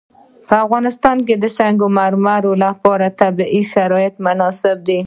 په 0.47 0.55
افغانستان 0.65 1.17
کې 1.27 1.35
د 1.37 1.45
سنگ 1.57 1.79
مرمر 1.97 2.43
لپاره 2.63 3.15
طبیعي 3.21 3.61
شرایط 3.73 4.13
مناسب 4.25 4.77
دي. 4.87 4.99